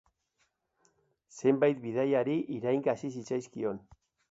Zenbait 1.43 1.85
bidaiari 1.85 2.39
irainka 2.57 2.97
hasi 2.99 3.13
zitzaizkion. 3.19 3.81